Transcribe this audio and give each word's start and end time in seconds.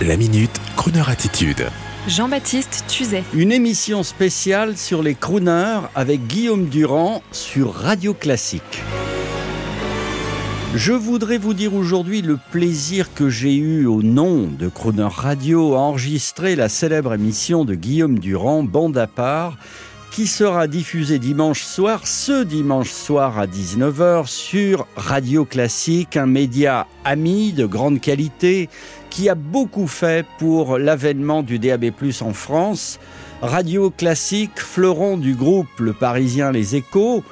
La 0.00 0.16
minute, 0.16 0.50
Kroneur 0.74 1.08
attitude. 1.10 1.68
Jean-Baptiste 2.08 2.84
Tuzet. 2.88 3.22
Une 3.34 3.52
émission 3.52 4.02
spéciale 4.02 4.76
sur 4.76 5.00
les 5.00 5.14
crooners 5.14 5.80
avec 5.94 6.26
Guillaume 6.26 6.68
Durand 6.68 7.22
sur 7.30 7.72
Radio 7.72 8.12
Classique. 8.12 8.82
Je 10.74 10.92
voudrais 10.92 11.38
vous 11.38 11.54
dire 11.54 11.74
aujourd'hui 11.74 12.20
le 12.20 12.36
plaisir 12.50 13.14
que 13.14 13.28
j'ai 13.28 13.54
eu 13.54 13.86
au 13.86 14.02
nom 14.02 14.48
de 14.48 14.68
Crooner 14.68 15.08
Radio 15.08 15.74
à 15.74 15.78
enregistrer 15.78 16.56
la 16.56 16.68
célèbre 16.68 17.14
émission 17.14 17.64
de 17.64 17.76
Guillaume 17.76 18.18
Durand, 18.18 18.64
Bande 18.64 18.98
à 18.98 19.06
part, 19.06 19.56
qui 20.10 20.26
sera 20.26 20.66
diffusée 20.66 21.18
dimanche 21.18 21.62
soir, 21.62 22.06
ce 22.06 22.42
dimanche 22.42 22.90
soir 22.90 23.38
à 23.38 23.46
19h 23.46 24.26
sur 24.26 24.86
Radio 24.96 25.44
Classique, 25.44 26.16
un 26.16 26.26
média 26.26 26.86
ami 27.04 27.52
de 27.52 27.66
grande 27.66 28.00
qualité 28.00 28.68
qui 29.12 29.28
a 29.28 29.34
beaucoup 29.34 29.88
fait 29.88 30.24
pour 30.38 30.78
l'avènement 30.78 31.42
du 31.42 31.58
DAB+ 31.58 31.92
en 32.22 32.32
France. 32.32 32.98
Radio 33.42 33.90
Classique, 33.90 34.58
fleuron 34.58 35.18
du 35.18 35.34
groupe 35.34 35.68
Le 35.80 35.92
Parisien 35.92 36.50
Les 36.50 36.76
Échos, 36.76 37.22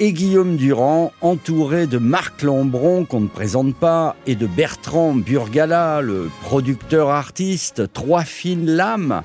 et 0.00 0.12
Guillaume 0.12 0.56
Durand, 0.56 1.12
entouré 1.22 1.86
de 1.86 1.96
Marc 1.96 2.42
Lambron, 2.42 3.06
qu'on 3.06 3.20
ne 3.20 3.26
présente 3.26 3.74
pas, 3.74 4.16
et 4.26 4.34
de 4.34 4.46
Bertrand 4.46 5.14
Burgala, 5.14 6.02
le 6.02 6.28
producteur 6.42 7.08
artiste, 7.08 7.90
trois 7.94 8.24
fines 8.24 8.66
lames, 8.66 9.22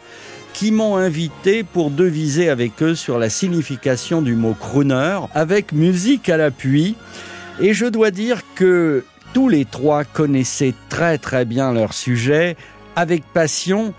qui 0.54 0.72
m'ont 0.72 0.96
invité 0.96 1.64
pour 1.64 1.92
deviser 1.92 2.48
avec 2.48 2.82
eux 2.82 2.96
sur 2.96 3.20
la 3.20 3.30
signification 3.30 4.22
du 4.22 4.36
mot 4.36 4.56
crooner, 4.58 5.20
avec 5.34 5.74
musique 5.74 6.30
à 6.30 6.38
l'appui. 6.38 6.96
Et 7.60 7.74
je 7.74 7.86
dois 7.86 8.12
dire 8.12 8.42
que 8.56 9.04
tous 9.36 9.50
les 9.50 9.66
trois 9.66 10.06
connaissaient 10.06 10.74
très 10.88 11.18
très 11.18 11.44
bien 11.44 11.74
leur 11.74 11.94
sujet, 11.94 12.56
avec 12.96 13.26
passion, 13.34 13.94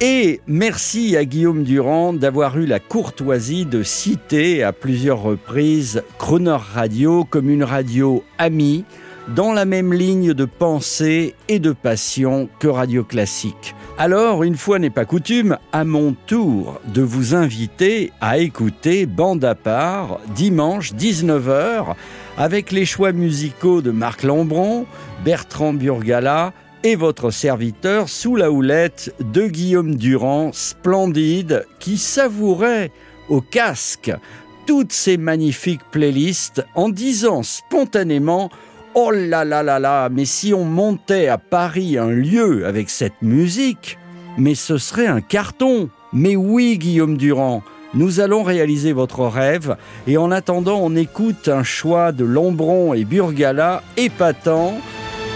et 0.00 0.40
merci 0.48 1.16
à 1.16 1.24
Guillaume 1.24 1.62
Durand 1.62 2.12
d'avoir 2.12 2.58
eu 2.58 2.66
la 2.66 2.80
courtoisie 2.80 3.64
de 3.64 3.84
citer 3.84 4.64
à 4.64 4.72
plusieurs 4.72 5.22
reprises 5.22 6.02
Croner 6.18 6.58
Radio 6.74 7.24
comme 7.24 7.48
une 7.48 7.62
radio 7.62 8.24
amie, 8.38 8.84
dans 9.28 9.52
la 9.52 9.66
même 9.66 9.92
ligne 9.92 10.34
de 10.34 10.46
pensée 10.46 11.36
et 11.46 11.60
de 11.60 11.70
passion 11.70 12.48
que 12.58 12.66
Radio 12.66 13.04
Classique. 13.04 13.76
Alors, 13.98 14.42
une 14.42 14.56
fois 14.56 14.80
n'est 14.80 14.90
pas 14.90 15.04
coutume, 15.04 15.58
à 15.72 15.84
mon 15.84 16.16
tour 16.26 16.80
de 16.92 17.02
vous 17.02 17.36
inviter 17.36 18.10
à 18.20 18.38
écouter 18.38 19.06
Bande 19.06 19.44
à 19.44 19.54
part, 19.54 20.18
dimanche 20.34 20.92
19h, 20.92 21.94
avec 22.36 22.72
les 22.72 22.84
choix 22.84 23.12
musicaux 23.12 23.82
de 23.82 23.90
Marc 23.90 24.22
Lambron, 24.22 24.86
Bertrand 25.24 25.72
Burgala, 25.72 26.52
et 26.84 26.96
votre 26.96 27.30
serviteur 27.30 28.08
sous 28.08 28.34
la 28.34 28.50
houlette 28.50 29.14
de 29.20 29.46
Guillaume 29.46 29.94
Durand, 29.94 30.50
splendide, 30.52 31.66
qui 31.78 31.96
savourait 31.96 32.90
au 33.28 33.40
casque 33.40 34.12
toutes 34.66 34.92
ces 34.92 35.16
magnifiques 35.16 35.84
playlists 35.90 36.64
en 36.74 36.88
disant 36.88 37.42
spontanément 37.42 38.50
Oh 38.94 39.10
là 39.10 39.44
là 39.44 39.62
là 39.62 39.78
là, 39.78 40.08
mais 40.10 40.24
si 40.26 40.52
on 40.52 40.64
montait 40.64 41.28
à 41.28 41.38
Paris 41.38 41.96
un 41.96 42.10
lieu 42.10 42.66
avec 42.66 42.90
cette 42.90 43.22
musique, 43.22 43.98
mais 44.36 44.54
ce 44.54 44.76
serait 44.76 45.06
un 45.06 45.20
carton. 45.20 45.88
Mais 46.12 46.36
oui, 46.36 46.76
Guillaume 46.76 47.16
Durand, 47.16 47.62
nous 47.94 48.20
allons 48.20 48.42
réaliser 48.42 48.92
votre 48.92 49.26
rêve 49.26 49.76
et 50.06 50.16
en 50.16 50.30
attendant, 50.30 50.78
on 50.82 50.96
écoute 50.96 51.48
un 51.48 51.62
choix 51.62 52.12
de 52.12 52.24
Lombron 52.24 52.94
et 52.94 53.04
Burgala 53.04 53.82
épatant 53.96 54.74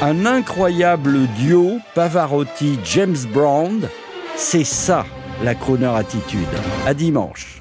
un 0.03 0.27
incroyable 0.27 1.27
duo 1.39 1.79
Pavarotti-James 1.95 3.17
Brown. 3.33 3.89
C'est 4.37 4.65
ça 4.65 5.05
la 5.45 5.55
Croner 5.55 5.93
attitude. 5.95 6.49
À 6.87 6.95
dimanche. 6.95 7.59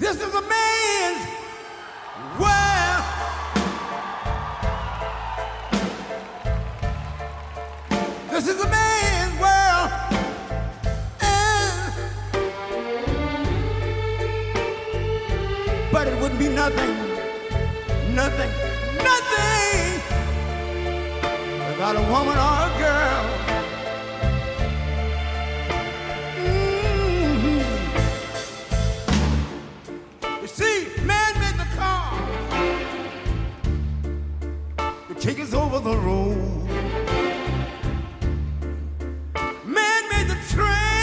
Wouldn't 16.25 16.39
be 16.39 16.49
nothing, 16.49 16.89
nothing, 18.15 18.49
nothing 19.09 20.02
without 21.69 21.95
a 21.95 22.02
woman 22.13 22.36
or 22.45 22.55
a 22.65 22.71
girl. 22.83 23.25
Mhm. 26.41 27.61
You 30.41 30.47
see, 30.47 30.77
man 31.11 31.31
made 31.43 31.58
the 31.64 31.69
car 31.77 32.17
to 35.08 35.14
take 35.25 35.39
us 35.39 35.53
over 35.53 35.80
the 35.80 35.95
road. 35.95 36.67
Man 39.64 40.02
made 40.11 40.27
the 40.33 40.39
train, 40.53 40.95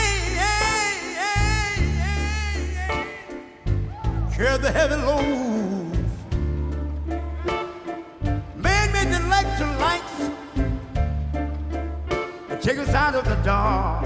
Out 12.94 13.14
of 13.14 13.24
the 13.24 13.36
dark, 13.36 14.04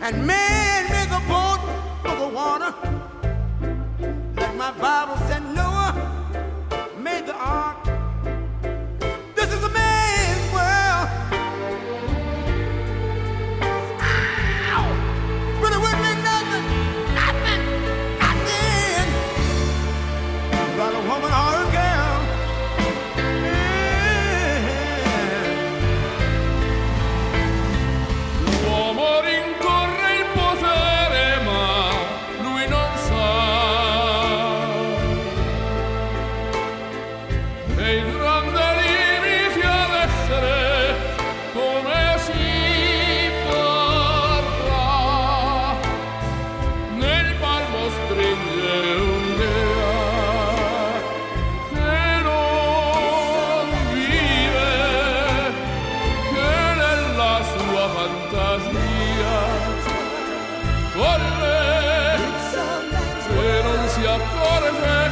and 0.00 0.26
made 0.26 0.86
me 0.90 1.04
the 1.14 1.20
boat 1.28 1.60
for 2.02 2.16
the 2.16 2.28
water. 2.34 2.74
Let 4.36 4.56
my 4.56 4.72
Bible 4.72 5.16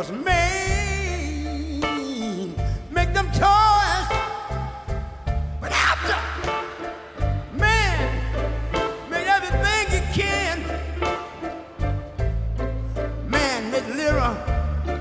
because 0.00 0.24
man 0.24 1.80
make 2.90 3.12
them 3.12 3.26
toys. 3.32 4.08
But 5.60 5.72
after 5.72 6.16
man 7.54 7.98
make 9.10 9.26
everything 9.26 9.92
you 9.94 10.02
can. 10.14 10.56
Man 13.28 13.70
made 13.70 13.88
lira, 13.94 14.34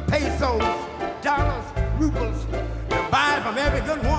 pesos, 0.08 0.64
dollars, 1.22 1.66
rubles 1.98 2.46
buy 3.10 3.40
from 3.42 3.58
every 3.58 3.82
good 3.82 4.04
woman 4.04 4.19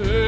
Hey. 0.00 0.27